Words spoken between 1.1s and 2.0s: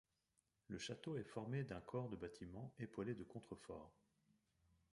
est formé d'un